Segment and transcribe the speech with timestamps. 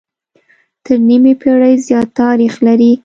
[0.85, 2.91] تر نيمې پېړۍ زيات تاريخ لري